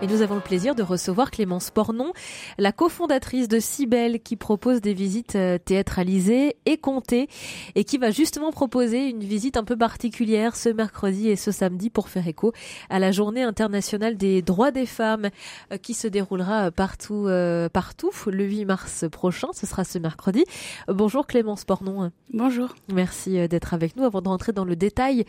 [0.00, 2.12] Et nous avons le plaisir de recevoir Clémence Pornon,
[2.56, 7.28] la cofondatrice de Cybelle, qui propose des visites euh, théâtralisées et comptées,
[7.74, 11.90] et qui va justement proposer une visite un peu particulière ce mercredi et ce samedi
[11.90, 12.52] pour faire écho
[12.90, 15.30] à la journée internationale des droits des femmes,
[15.72, 19.48] euh, qui se déroulera partout, euh, partout, le 8 mars prochain.
[19.52, 20.44] Ce sera ce mercredi.
[20.86, 22.12] Bonjour Clémence Pornon.
[22.32, 22.76] Bonjour.
[22.92, 24.04] Merci d'être avec nous.
[24.04, 25.24] Avant de rentrer dans le détail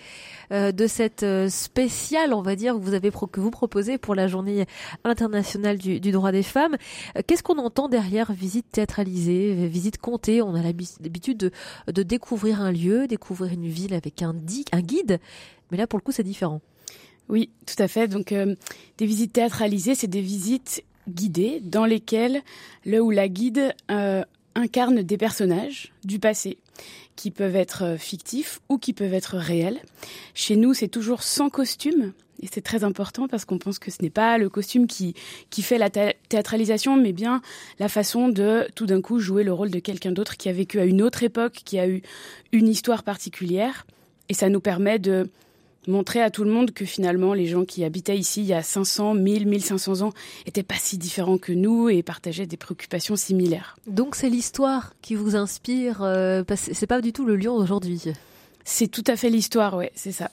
[0.51, 4.59] de cette spéciale, on va dire, que vous avez que vous proposez pour la journée
[5.04, 6.76] internationale du, droit des femmes.
[7.18, 10.41] Euh, qu'est-ce qu'on entend derrière visite théâtralisée, visite comptée?
[10.41, 11.52] On a l'habitude
[11.88, 14.35] de, découvrir un lieu, découvrir une ville avec un,
[14.72, 15.20] un guide,
[15.72, 16.62] mais là pour le coup c'est différent.
[17.30, 18.08] Oui, tout à fait.
[18.08, 18.55] Donc euh,
[18.98, 22.41] des visites théâtralisées, c'est des visites guidées dans lesquelles
[22.85, 24.23] le ou la guide euh,
[24.55, 26.57] incarne des personnages du passé
[27.15, 29.81] qui peuvent être fictifs ou qui peuvent être réels.
[30.34, 32.13] Chez nous, c'est toujours sans costume.
[32.41, 35.13] Et c'est très important parce qu'on pense que ce n'est pas le costume qui,
[35.49, 37.41] qui fait la théâtralisation, mais bien
[37.79, 40.79] la façon de tout d'un coup jouer le rôle de quelqu'un d'autre qui a vécu
[40.79, 42.01] à une autre époque, qui a eu
[42.54, 43.85] une histoire particulière.
[44.29, 45.29] Et ça nous permet de
[45.88, 48.62] montrer à tout le monde que finalement les gens qui habitaient ici il y a
[48.62, 50.13] 500, 1000, 1500 ans
[50.46, 53.77] étaient pas si différents que nous et partageaient des préoccupations similaires.
[53.88, 58.04] Donc c'est l'histoire qui vous inspire, euh, c'est pas du tout le lion d'aujourd'hui.
[58.63, 60.30] C'est tout à fait l'histoire, ouais, c'est ça.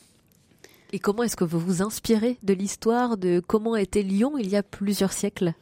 [0.93, 4.57] Et comment est-ce que vous vous inspirez de l'histoire de comment était Lyon il y
[4.57, 5.55] a plusieurs siècles?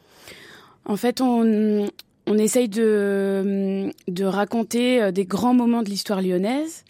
[0.85, 1.87] En fait, on,
[2.27, 6.83] on essaye de, de raconter euh, des grands moments de l'histoire lyonnaise.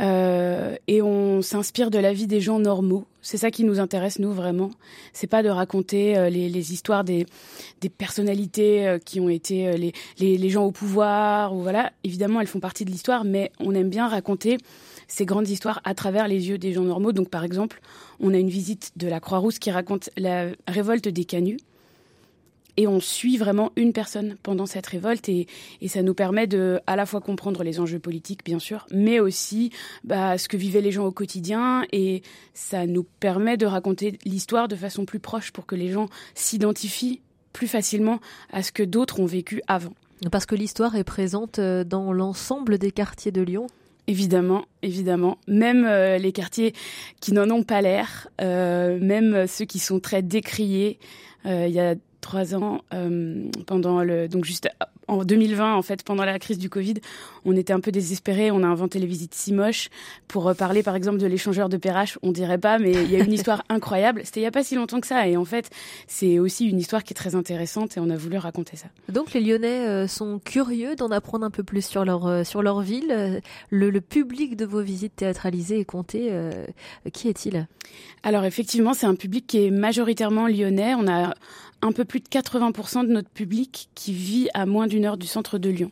[0.00, 3.06] Euh, et on s'inspire de la vie des gens normaux.
[3.22, 4.70] C'est ça qui nous intéresse nous vraiment.
[5.12, 7.26] C'est pas de raconter euh, les, histoires des,
[7.96, 11.92] personnalités euh, qui ont été les, gens au pouvoir ou voilà.
[12.02, 14.58] Évidemment, elles font partie de l'histoire, mais on aime bien raconter
[15.06, 17.12] ces grandes histoires à travers les yeux des gens normaux.
[17.12, 17.80] Donc, par exemple,
[18.20, 21.58] on a une visite de la Croix-Rousse qui raconte la révolte des Canuts.
[22.76, 25.46] Et on suit vraiment une personne pendant cette révolte et,
[25.80, 29.20] et, ça nous permet de à la fois comprendre les enjeux politiques, bien sûr, mais
[29.20, 29.70] aussi
[30.02, 34.68] bah, ce que vivaient les gens au quotidien et ça nous permet de raconter l'histoire
[34.68, 37.20] de façon plus proche pour que les gens s'identifient
[37.52, 38.18] plus facilement
[38.52, 39.94] à ce que d'autres ont vécu avant.
[40.32, 43.66] Parce que l'histoire est présente euh, dans l'ensemble des quartiers de Lyon
[44.06, 45.38] Évidemment, évidemment.
[45.48, 46.74] Même euh, les quartiers
[47.20, 50.98] qui n'en ont pas l'air, euh, même ceux qui sont très décriés.
[51.46, 52.80] Euh, il y a trois ans,
[53.66, 54.68] pendant le donc juste
[55.08, 56.94] en 2020, en fait, pendant la crise du Covid,
[57.44, 58.50] on était un peu désespérés.
[58.50, 59.90] On a inventé les visites si moches
[60.28, 62.18] pour euh, parler, par exemple, de l'échangeur de Perrache.
[62.22, 64.22] On dirait pas, mais il y a une histoire incroyable.
[64.24, 65.28] C'était il y a pas si longtemps que ça.
[65.28, 65.70] Et en fait,
[66.06, 68.86] c'est aussi une histoire qui est très intéressante et on a voulu raconter ça.
[69.08, 72.62] Donc, les Lyonnais euh, sont curieux d'en apprendre un peu plus sur leur, euh, sur
[72.62, 73.40] leur ville.
[73.70, 76.30] Le, le, public de vos visites théâtralisées et comptées,
[77.12, 77.66] qui est-il?
[78.22, 80.94] Alors, effectivement, c'est un public qui est majoritairement lyonnais.
[80.94, 81.34] On a
[81.84, 85.26] un peu plus de 80% de notre public qui vit à moins d'une heure du
[85.26, 85.90] centre de Lyon.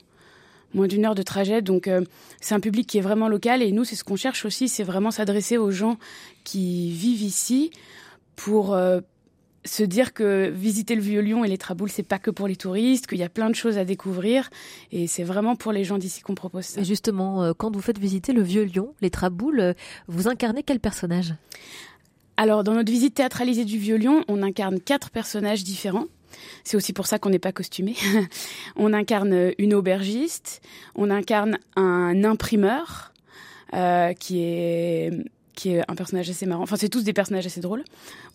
[0.75, 2.03] Moins d'une heure de trajet, donc euh,
[2.41, 4.85] c'est un public qui est vraiment local et nous, c'est ce qu'on cherche aussi, c'est
[4.85, 5.99] vraiment s'adresser aux gens
[6.45, 7.71] qui vivent ici
[8.37, 9.01] pour euh,
[9.65, 13.07] se dire que visiter le Vieux-Lyon et les Traboules, c'est pas que pour les touristes,
[13.07, 14.49] qu'il y a plein de choses à découvrir
[14.93, 16.81] et c'est vraiment pour les gens d'ici qu'on propose ça.
[16.81, 19.75] Et justement, euh, quand vous faites visiter le Vieux-Lyon, les Traboules,
[20.09, 21.35] vous incarnez quel personnage?
[22.39, 26.07] Alors, dans notre visite théâtralisée du Vieux-Lyon, on incarne quatre personnages différents.
[26.65, 27.95] C'est aussi pour ça qu'on n'est pas costumé.
[28.77, 30.61] on incarne une aubergiste,
[30.95, 33.13] on incarne un imprimeur
[33.75, 35.11] euh, qui est
[35.55, 36.63] qui est un personnage assez marrant.
[36.63, 37.85] Enfin, c'est tous des personnages assez drôles.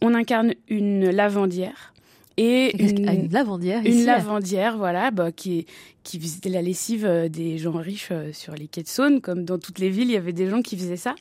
[0.01, 1.93] On incarne une lavandière
[2.37, 3.81] et une, lavandière.
[3.83, 5.65] Une lavandière, voilà, bah, qui
[6.03, 9.43] qui visitait la lessive euh, des gens riches euh, sur les quais de Saône, comme
[9.43, 11.15] dans toutes les villes, il y avait des gens qui faisaient ça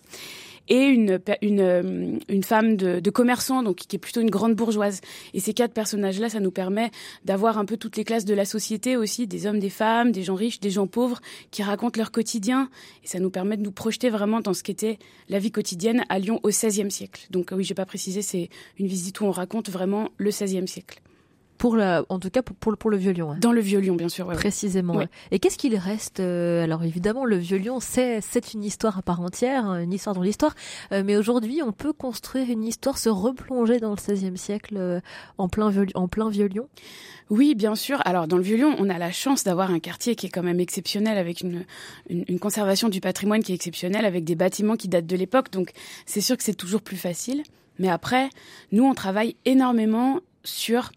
[0.68, 4.54] et une, une, euh, une femme de, de, commerçant, donc qui est plutôt une grande
[4.54, 5.00] bourgeoise.
[5.34, 6.90] Et ces quatre personnages-là, ça nous permet
[7.24, 10.22] d'avoir un peu toutes les classes de la société aussi, des hommes, des femmes, des
[10.22, 11.20] gens riches, des gens pauvres,
[11.50, 12.68] qui racontent leur quotidien.
[13.04, 14.98] Et ça nous permet de nous projeter vraiment dans ce qu'était
[15.28, 17.26] la vie quotidienne à Lyon au XVIe siècle.
[17.30, 18.48] Donc oui, j'ai pas précisé, c'est
[18.78, 21.00] une visite où on raconte vraiment le XVIe siècle.
[21.58, 23.32] Pour la, en tout cas pour, pour, le vieux lion.
[23.32, 23.38] Hein.
[23.40, 24.26] Dans le vieux lion, bien sûr.
[24.28, 25.00] Précisément.
[25.30, 29.02] Et qu'est-ce qu'il reste euh, Alors évidemment, le vieux lion, c'est c'est une histoire à
[29.02, 30.54] part entière, hein, une histoire dans l'histoire.
[30.92, 35.00] Euh, mais aujourd'hui, on peut construire une histoire, se replonger dans le XVIe siècle euh,
[35.38, 36.68] en plein vieux, en plein vieux lion.
[37.30, 38.00] Oui, bien sûr.
[38.04, 40.42] Alors dans le vieux lion, on a la chance d'avoir un quartier qui est quand
[40.42, 41.64] même exceptionnel, avec une,
[42.08, 45.50] une, une conservation du patrimoine qui est exceptionnelle, avec des bâtiments qui datent de l'époque.
[45.50, 45.70] Donc
[46.04, 47.42] c'est sûr que c'est toujours plus facile.
[47.78, 48.30] Mais après,
[48.72, 50.92] nous, on travaille énormément sur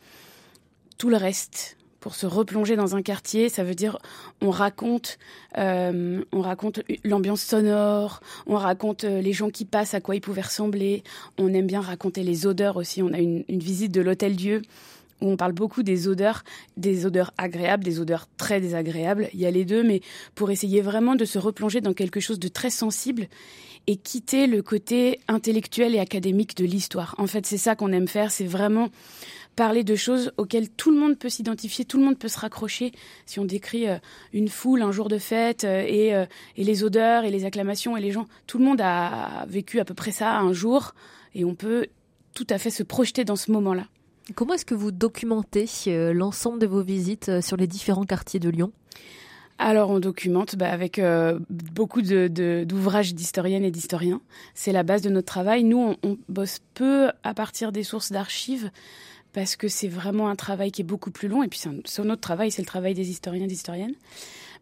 [1.00, 3.50] tout le reste pour se replonger dans un quartier.
[3.50, 3.98] Ça veut dire
[4.42, 5.18] on raconte,
[5.57, 10.22] euh, on raconte l'ambiance sonore, on raconte euh, les gens qui passent, à quoi ils
[10.22, 11.04] pouvaient ressembler.
[11.38, 13.01] On aime bien raconter les odeurs aussi.
[13.01, 14.62] On a une, une visite de l'hôtel Dieu
[15.22, 16.44] où on parle beaucoup des odeurs,
[16.78, 19.30] des odeurs agréables, des odeurs très désagréables.
[19.34, 20.01] Il y a les deux, mais
[20.36, 23.28] pour essayer vraiment de se replonger dans quelque chose de très sensible
[23.88, 27.16] et quitter le côté intellectuel et académique de l'histoire.
[27.18, 28.90] En fait, c'est ça qu'on aime faire, c'est vraiment
[29.60, 32.94] parler de choses auxquelles tout le monde peut s'identifier, tout le monde peut se raccrocher.
[33.26, 33.98] Si on décrit euh,
[34.32, 36.26] une foule, un jour de fête, euh, et, euh,
[36.56, 39.84] et, les odeurs et les acclamations et les gens, tout le monde a vécu à
[39.84, 40.94] peu près ça un jour,
[41.36, 41.88] et on peut
[42.34, 43.84] tout à fait se projeter dans ce moment-là.
[44.34, 45.66] Comment est-ce que vous documentez
[46.14, 48.72] l'ensemble de vos visites sur les différents quartiers de Lyon?
[49.62, 54.22] Alors on documente bah, avec euh, beaucoup d'ouvrages de, d'historiennes et d'historiens.
[54.54, 55.66] C'est la base de notre travail.
[55.66, 58.72] Nous, on, on bosse peu à partir des sources d'archives
[59.34, 61.44] parce que c'est vraiment un travail qui est beaucoup plus long.
[61.44, 63.96] Et puis c'est notre travail, c'est le travail des historiens et d'historiennes.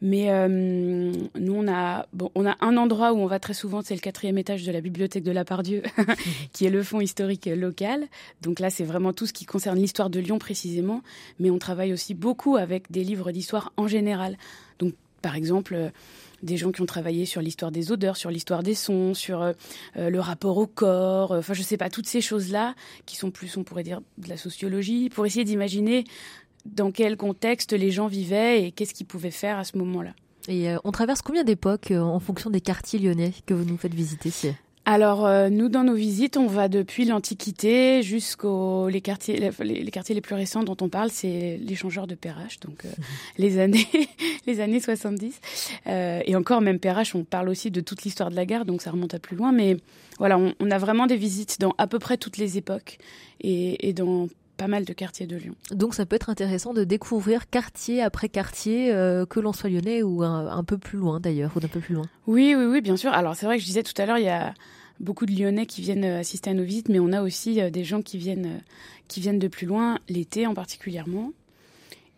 [0.01, 3.81] Mais euh, nous, on a, bon, on a un endroit où on va très souvent,
[3.81, 5.81] c'est le quatrième étage de la bibliothèque de la Pardieu,
[6.53, 8.05] qui est le fonds historique local.
[8.43, 11.01] Donc là, c'est vraiment tout ce qui concerne l'histoire de Lyon précisément.
[11.39, 14.37] Mais on travaille aussi beaucoup avec des livres d'histoire en général.
[14.77, 14.93] Donc,
[15.23, 15.89] par exemple, euh,
[16.43, 19.53] des gens qui ont travaillé sur l'histoire des odeurs, sur l'histoire des sons, sur euh,
[19.95, 22.75] le rapport au corps, enfin je sais pas, toutes ces choses-là
[23.05, 26.03] qui sont plus, on pourrait dire, de la sociologie, pour essayer d'imaginer
[26.65, 30.13] dans quel contexte les gens vivaient et qu'est-ce qu'ils pouvaient faire à ce moment-là.
[30.47, 33.77] Et euh, on traverse combien d'époques euh, en fonction des quartiers lyonnais que vous nous
[33.77, 34.31] faites visiter
[34.89, 40.15] alors euh, nous dans nos visites, on va depuis l'Antiquité jusqu'aux les quartiers les, quartiers
[40.15, 42.91] les plus récents dont on parle, c'est l'échangeur de Perrache, donc mhm.
[43.37, 43.87] les années
[44.47, 45.41] les années 70
[45.87, 48.91] et encore même Perrache, on parle aussi de toute l'histoire de la gare, donc ça
[48.91, 49.75] remonte à plus loin, mais
[50.19, 52.97] voilà, on, on, a vraiment des visites dans à peu près toutes les époques
[53.41, 55.55] et, et dans pas mal de quartiers de Lyon.
[55.71, 60.03] Donc ça peut être intéressant de découvrir quartier après quartier, euh, que l'on soit lyonnais
[60.03, 62.05] ou un, peu plus loin d'ailleurs, ou d'un peu plus loin.
[62.25, 63.13] Oui, oui, oui, bien sûr.
[63.13, 64.53] Alors c'est vrai que je disais tout à l'heure, il y a
[64.99, 67.69] beaucoup de Lyonnais qui viennent euh, assister à nos visites, mais on a aussi euh,
[67.69, 68.61] des gens qui viennent,
[69.07, 71.33] qui viennent de plus loin, l'été en particulièrement.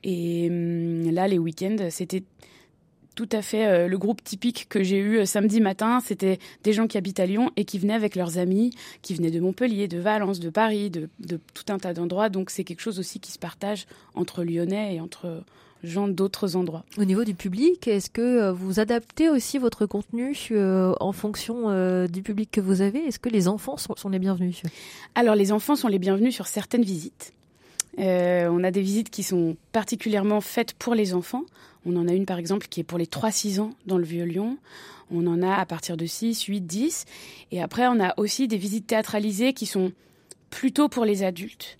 [0.03, 2.23] Et hum, là, les week-ends, c'était
[3.19, 5.99] tout à fait euh, le groupe typique que j'ai eu euh, samedi matin.
[5.99, 8.71] C'était des gens qui habitent à Lyon et qui venaient avec leurs amis,
[9.01, 11.09] qui venaient de Montpellier, de Valence, de Paris, de,
[11.53, 12.29] tout un tas d'endroits.
[12.29, 15.43] Donc c'est quelque chose aussi qui se partage entre Lyonnais et entre
[15.83, 16.83] gens d'autres endroits.
[16.97, 20.35] Au niveau du public, est-ce que euh, vous adaptez aussi votre contenu
[20.99, 22.99] en fonction du public que vous avez?
[22.99, 24.61] Est-ce que les enfants sont, sont, les bienvenus
[25.15, 27.33] Alors les enfants sont les bienvenus sur certaines visites.
[27.97, 31.43] on a des visites qui sont particulièrement faites pour les enfants.
[31.85, 34.57] On en a une par exemple qui est pour les 3-6 ans dans le Vieux-Lyon.
[35.11, 37.05] On en a à partir de 6, 8, 10.
[37.51, 39.91] Et après, on a aussi des visites théâtralisées qui sont
[40.49, 41.77] plutôt pour les adultes.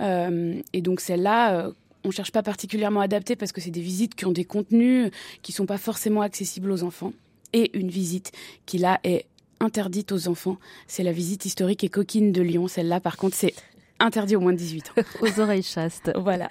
[0.00, 1.72] Euh, et donc celles-là, euh,
[2.08, 4.46] on ne cherche pas particulièrement à adapter parce que c'est des visites qui ont des
[4.46, 5.10] contenus
[5.42, 7.12] qui ne sont pas forcément accessibles aux enfants.
[7.52, 8.32] Et une visite
[8.64, 9.26] qui là est
[9.60, 10.56] interdite aux enfants,
[10.86, 12.66] c'est la visite historique et coquine de Lyon.
[12.66, 13.52] Celle-là, par contre, c'est
[14.00, 15.02] interdit aux moins de 18 ans.
[15.20, 16.10] aux oreilles chastes.
[16.16, 16.48] Voilà.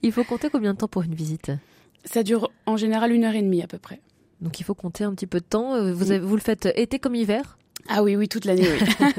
[0.00, 1.52] Il faut compter combien de temps pour une visite?
[2.06, 4.00] Ça dure en général une heure et demie à peu près.
[4.40, 5.74] Donc il faut compter un petit peu de temps.
[5.74, 7.58] Euh, vous, vous le faites été comme hiver?
[7.88, 9.06] Ah oui, oui, toute l'année, oui.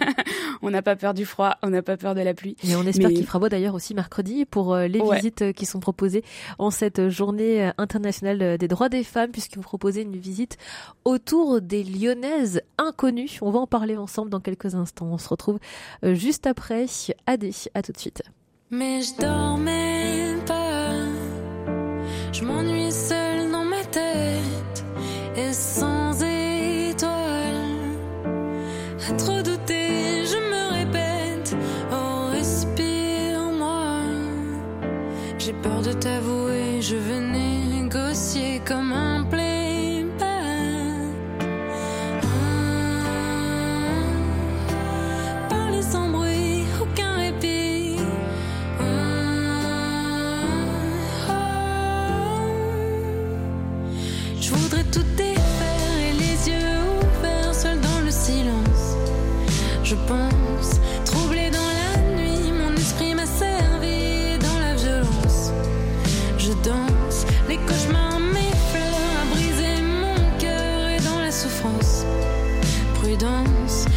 [0.66, 2.56] on n'a pas peur du froid, on n'a pas peur de la pluie.
[2.64, 5.66] Et on espère qu'il fera beau d'ailleurs aussi mercredi pour euh, les visites euh, qui
[5.66, 6.24] sont proposées
[6.60, 10.58] en cette journée internationale des droits des femmes, puisque vous proposez une visite
[11.04, 13.38] autour des Lyonnaises inconnues.
[13.42, 15.08] On va en parler ensemble dans quelques instants.
[15.12, 15.60] On se retrouve
[16.04, 16.86] juste après.
[17.26, 18.24] Adé, à tout de suite.
[18.72, 20.16] Mais je dormais
[22.36, 22.75] je m'ennuie
[38.36, 39.15] négocier comme un
[71.66, 72.06] France.
[72.94, 73.88] Prudence.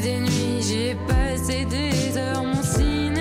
[0.00, 3.11] des nuits, j'y ai passé des heures, mon signe.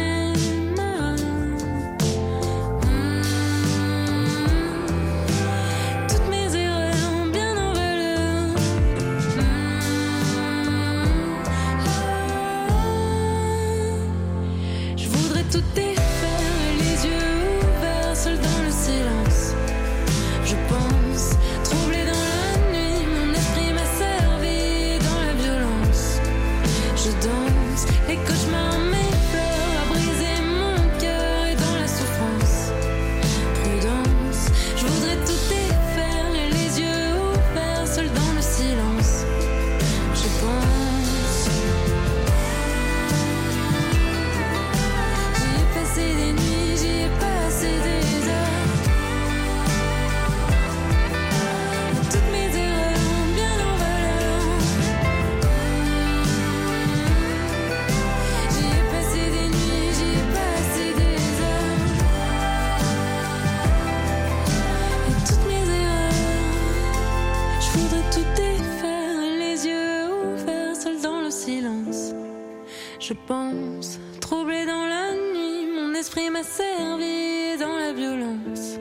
[73.12, 78.80] Je pense, troublé dans la nuit, mon esprit m'a servi dans la violence.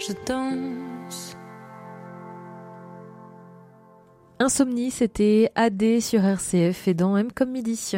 [0.00, 1.36] Je danse.
[4.40, 7.92] Insomnie, c'était AD sur RCF et dans M comme midi.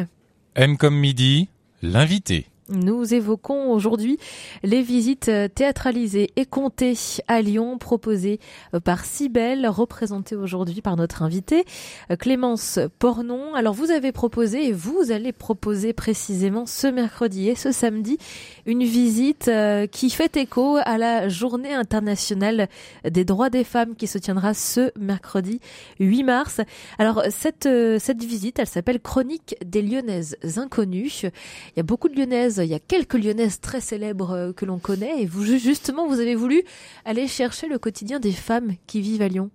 [0.53, 1.49] M comme midi,
[1.81, 2.45] l'invité.
[2.69, 4.19] Nous évoquons aujourd'hui
[4.61, 6.93] les visites euh, théâtralisées et comptées
[7.27, 8.39] à Lyon proposées
[8.75, 11.65] euh, par Cybelle, représentées aujourd'hui par notre invité
[12.11, 13.55] euh, Clémence Pornon.
[13.55, 18.19] Alors vous avez proposé et vous allez proposer précisément ce mercredi et ce samedi
[18.67, 19.49] une visite
[19.91, 22.67] qui fait écho à la journée internationale
[23.03, 25.59] des droits des femmes qui se tiendra ce mercredi
[25.99, 26.61] 8 mars.
[26.99, 27.67] Alors cette,
[27.99, 31.21] cette visite, elle s'appelle Chronique des Lyonnaises inconnues.
[31.23, 34.65] Il y a beaucoup de Lyonnaises il y a quelques lyonnaises très célèbres euh, que
[34.65, 36.63] l'on connaît et vous justement vous avez voulu
[37.05, 39.49] aller chercher le quotidien des femmes qui vivent à Lyon.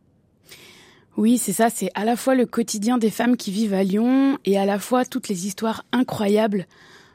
[1.17, 4.39] Oui, c'est ça, c'est à la fois le quotidien des femmes qui vivent à Lyon
[4.45, 6.67] et à la fois toutes les histoires incroyables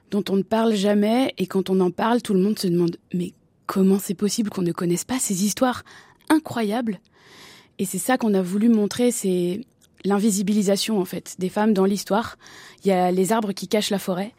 [0.10, 2.98] dont on ne parle jamais et quand on en parle, tout le monde se demande
[3.14, 3.34] mais
[3.66, 5.84] comment c'est possible qu'on ne connaisse pas ces histoires
[6.30, 7.00] incroyables?
[7.78, 9.62] Et c'est ça qu'on a voulu montrer, c'est
[10.06, 12.38] l'invisibilisation en fait des femmes dans l'histoire.
[12.84, 14.34] Il y a les arbres qui cachent la forêt,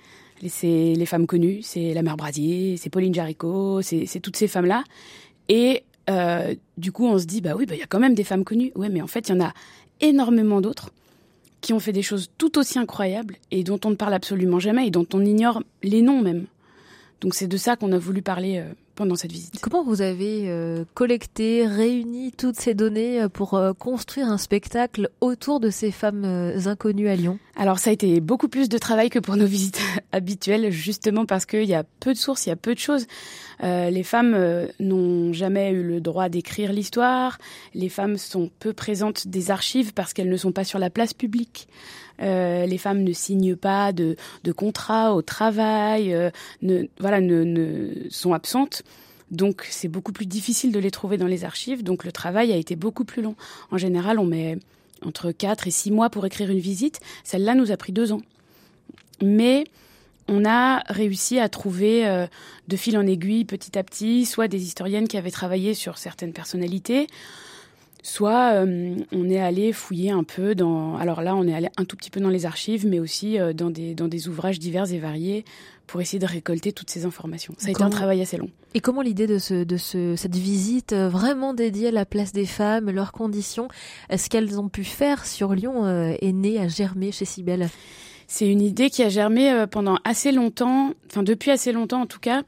[0.49, 4.85] c'est les femmes connues, c'est la mère Brasier, c'est Pauline Jaricot, c'est toutes ces femmes-là.
[5.49, 8.15] Et euh, du coup, on se dit, bah oui, bah, il y a quand même
[8.15, 8.73] des femmes connues.
[8.75, 9.53] Ouais, mais en fait, il y en a
[10.01, 10.91] énormément d'autres
[11.61, 14.87] qui ont fait des choses tout aussi incroyables et dont on ne parle absolument jamais
[14.87, 16.47] et dont on ignore les noms même.
[17.21, 19.59] Donc c'est de ça qu'on a voulu parler euh, pendant cette visite.
[19.61, 25.61] Comment vous avez euh, collecté, réuni toutes ces données euh, pour construire un spectacle autour
[25.61, 26.25] de ces femmes
[26.67, 27.39] inconnues à Lyon?
[27.57, 29.81] Alors ça a été beaucoup plus de travail que pour nos visites
[30.13, 33.07] habituelles, justement parce qu'il y a peu de sources, il y a peu de choses.
[33.63, 37.39] les femmes n'ont jamais eu le droit d'écrire l'histoire,
[37.75, 41.15] les femmes sont peu présentes des archives parce qu'elles ne sont pas sur la place
[41.15, 41.69] publique.
[42.23, 46.31] Euh, les femmes ne signent pas de, de contrat au travail, euh,
[46.63, 48.83] ne, voilà, ne, ne sont absentes.
[49.31, 51.83] Donc c'est beaucoup plus difficile de les trouver dans les archives.
[51.83, 53.37] Donc le travail a été beaucoup plus long.
[53.71, 54.59] En général, on met
[55.05, 57.01] entre 4 et 6 mois pour écrire une visite.
[57.25, 58.23] Celle-là nous a pris 2 ans.
[59.23, 59.65] Mais
[60.29, 62.27] on a réussi à trouver euh,
[62.69, 66.33] de fil en aiguille petit à petit, soit des historiennes qui avaient travaillé sur certaines
[66.33, 67.09] personnalités,
[68.03, 70.97] Soit euh, on est allé fouiller un peu dans.
[70.97, 73.53] Alors là, on est allé un tout petit peu dans les archives, mais aussi euh,
[73.53, 75.45] dans, des, dans des ouvrages divers et variés
[75.87, 77.53] pour essayer de récolter toutes ces informations.
[77.59, 78.49] Ça a été un travail assez long.
[78.75, 82.33] Et comment l'idée de, ce, de ce, cette visite euh, vraiment dédiée à la place
[82.33, 83.69] des femmes, leurs conditions,
[84.09, 87.69] est-ce qu'elles ont pu faire sur Lyon est née, à germer chez Sibelle
[88.29, 92.21] C'est une idée qui a germé pendant assez longtemps, enfin depuis assez longtemps en tout
[92.21, 92.45] cas.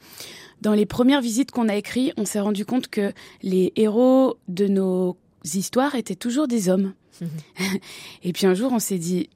[0.60, 4.68] Dans les premières visites qu'on a écrites, on s'est rendu compte que les héros de
[4.68, 6.94] nos histoires étaient toujours des hommes.
[7.20, 7.28] Mhm.
[8.22, 9.30] Et puis un jour, on s'est dit,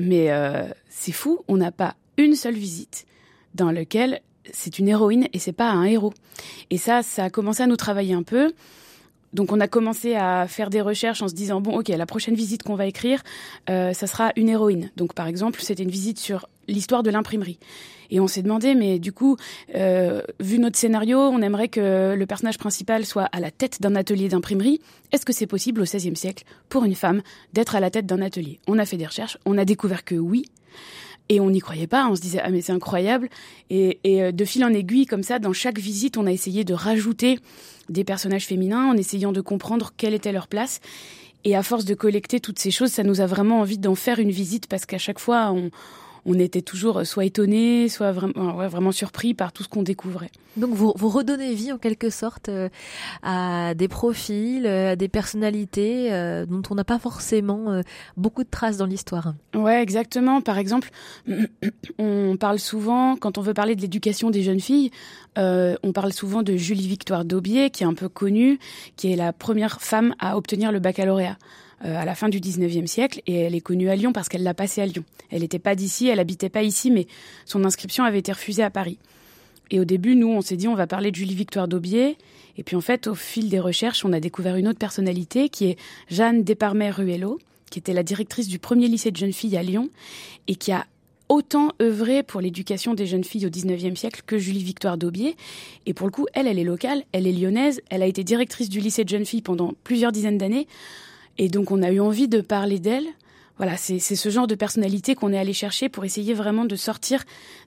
[0.00, 3.06] mais euh, c'est fou, on n'a pas une seule visite
[3.54, 4.20] dans laquelle
[4.52, 6.12] c'est une héroïne et c'est pas un héros.
[6.70, 8.52] Et ça, ça a commencé à nous travailler un peu.
[9.36, 12.34] Donc on a commencé à faire des recherches en se disant bon ok la prochaine
[12.34, 13.22] visite qu'on va écrire
[13.68, 14.90] euh, ça sera une héroïne.
[14.96, 17.58] Donc par exemple c'était une visite sur l'histoire de l'imprimerie.
[18.10, 19.36] Et on s'est demandé, mais du coup,
[19.74, 23.96] euh, vu notre scénario, on aimerait que le personnage principal soit à la tête d'un
[23.96, 24.80] atelier d'imprimerie.
[25.12, 27.20] Est-ce que c'est possible au XVIe siècle pour une femme
[27.52, 28.60] d'être à la tête d'un atelier?
[28.68, 30.46] On a fait des recherches, on a découvert que oui.
[31.28, 33.28] Et on n'y croyait pas, on se disait ah mais c'est incroyable.
[33.70, 36.64] Et, et, euh, de fil en aiguille comme ça, dans chaque visite, on a essayé
[36.64, 37.40] de rajouter
[37.88, 40.80] des personnages féminins en essayant de comprendre quelle était leur place.
[41.44, 44.18] Et à force de collecter toutes ces choses, ça nous a vraiment envie d'en faire
[44.18, 45.70] une visite parce qu'à chaque fois, on,
[46.26, 50.30] on était toujours soit étonné, soit vraiment, vraiment surpris par tout ce qu'on découvrait.
[50.56, 52.68] Donc vous, vous redonnez vie en quelque sorte euh,
[53.22, 57.80] à des profils, euh, à des personnalités euh, dont on n'a pas forcément
[58.16, 59.34] beaucoup de traces dans l'histoire.
[59.54, 60.40] Ouais, exactement.
[60.40, 60.90] Par exemple,
[61.98, 64.90] on parle souvent, quand on veut parler de l'éducation des jeunes filles,
[65.36, 68.58] on parle souvent de Julie Victoire Daubier, qui est un peu connue,
[68.96, 71.36] qui est la première femme à obtenir le baccalauréat.
[71.84, 74.42] Euh, à la fin du 19e siècle et elle est connue à Lyon parce qu'elle
[74.42, 75.04] l'a passé à Lyon.
[75.30, 77.06] Elle n'était pas d'ici, elle habitait pas ici, mais
[77.44, 78.98] son inscription avait été refusée à Paris.
[79.70, 82.16] Et au début, nous, on s'est dit, on va parler de Julie Victoire d'Aubier.
[82.56, 85.66] Et puis, en fait, au fil des recherches, on a découvert une autre personnalité qui
[85.66, 85.78] est
[86.08, 87.38] Jeanne Desparmer-Ruello,
[87.70, 89.90] qui était la directrice du premier lycée de jeunes filles à Lyon
[90.46, 90.86] et qui a
[91.28, 95.36] autant œuvré pour l'éducation des jeunes filles au 19e siècle que Julie Victoire d'Aubier.
[95.84, 98.70] Et pour le coup, elle, elle est locale, elle est lyonnaise, elle a été directrice
[98.70, 100.68] du lycée de jeunes filles pendant plusieurs dizaines d'années.
[101.38, 103.06] Et donc on a eu envie de parler d'elle.
[103.58, 107.24] Voilà, c'est ce genre de personnalité qu'on est allé chercher pour essayer vraiment de sortir